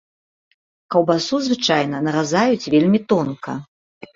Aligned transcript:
Каўбасу 0.95 1.35
звычайна 1.47 1.97
наразаюць 2.07 2.69
вельмі 2.77 2.99
тонка. 3.15 3.53